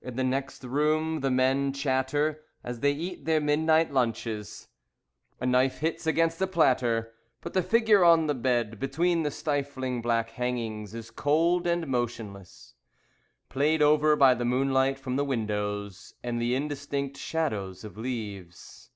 [0.00, 4.68] In the next room, the men chatter As they eat their midnight lunches.
[5.40, 7.12] A knife hits against a platter.
[7.40, 12.74] But the figure on the bed Between the stifling black hangings Is cold and motionless,
[13.48, 18.90] Played over by the moonlight from the windows And the indistinct shadows of leaves.